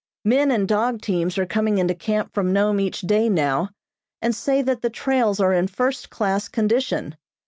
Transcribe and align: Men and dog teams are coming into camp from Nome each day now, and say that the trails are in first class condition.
Men 0.25 0.49
and 0.49 0.67
dog 0.67 0.99
teams 1.03 1.37
are 1.37 1.45
coming 1.45 1.77
into 1.77 1.93
camp 1.93 2.33
from 2.33 2.51
Nome 2.51 2.79
each 2.79 3.01
day 3.01 3.29
now, 3.29 3.69
and 4.19 4.33
say 4.35 4.63
that 4.63 4.81
the 4.81 4.89
trails 4.89 5.39
are 5.39 5.53
in 5.53 5.67
first 5.67 6.09
class 6.09 6.49
condition. 6.49 7.15